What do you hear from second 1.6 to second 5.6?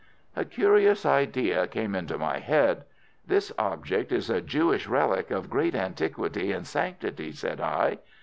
came into my head. "This object is a Jewish relic of